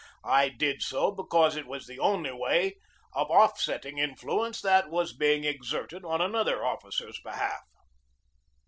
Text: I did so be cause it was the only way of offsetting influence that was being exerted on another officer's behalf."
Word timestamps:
I 0.25 0.49
did 0.49 0.81
so 0.81 1.11
be 1.11 1.21
cause 1.29 1.55
it 1.55 1.67
was 1.67 1.85
the 1.85 1.99
only 1.99 2.31
way 2.31 2.77
of 3.13 3.29
offsetting 3.29 3.99
influence 3.99 4.59
that 4.63 4.89
was 4.89 5.13
being 5.13 5.43
exerted 5.43 6.03
on 6.03 6.21
another 6.21 6.65
officer's 6.65 7.19
behalf." 7.23 7.61